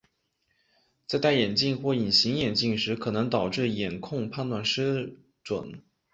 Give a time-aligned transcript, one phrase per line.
[1.05, 5.83] 在戴眼镜或隐形眼镜时可能导致眼控判断失准。